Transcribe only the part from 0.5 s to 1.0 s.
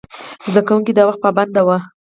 کوونکي د